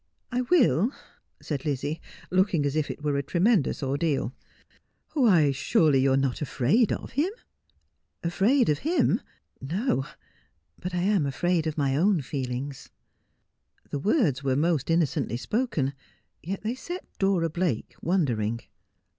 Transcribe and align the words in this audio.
'I 0.31 0.41
will,' 0.41 0.91
said 1.43 1.63
Lizzie, 1.63 2.01
looking 2.31 2.65
as 2.65 2.75
if 2.75 2.89
it 2.89 3.03
were 3.03 3.17
a 3.17 3.21
tremendous 3.21 3.83
ordeal.' 3.83 4.33
Why, 5.13 5.51
surely 5.51 6.01
you 6.01 6.13
are 6.13 6.17
not 6.17 6.41
afraid 6.41 6.91
of 6.91 7.11
him 7.11 7.29
1 7.31 7.39
''Afraid 8.31 8.69
of 8.69 8.79
him 8.79 9.21
1 9.59 9.77
No, 9.85 10.05
but 10.79 10.95
I 10.95 11.03
am 11.03 11.27
afraid 11.27 11.67
of 11.67 11.77
my 11.77 11.95
own 11.95 12.21
feelings.' 12.21 12.89
The 13.91 13.99
words 13.99 14.43
were 14.43 14.55
most 14.55 14.89
innocently 14.89 15.37
spoken, 15.37 15.93
yet 16.41 16.63
they 16.63 16.73
set 16.73 17.05
Dora 17.19 17.51
Blake 17.51 17.95
wondering. 18.01 18.61